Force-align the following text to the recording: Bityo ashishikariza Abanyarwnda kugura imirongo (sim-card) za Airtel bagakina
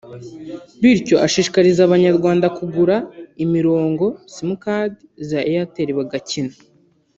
Bityo 0.81 1.15
ashishikariza 1.25 1.81
Abanyarwnda 1.83 2.47
kugura 2.57 2.95
imirongo 3.43 4.05
(sim-card) 4.33 4.93
za 5.29 5.39
Airtel 5.49 5.89
bagakina 5.99 6.53